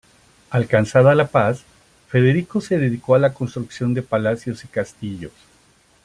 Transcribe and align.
Alcanzada 0.49 1.13
la 1.13 1.27
paz, 1.27 1.61
Federico 2.07 2.59
se 2.59 2.79
dedicó 2.79 3.13
a 3.13 3.19
la 3.19 3.35
construcción 3.35 3.93
de 3.93 4.01
palacios 4.01 4.63
y 4.65 4.67
castillos. 4.67 5.31